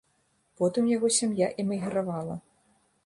[0.61, 2.41] Потым яго сям'я эмігравала.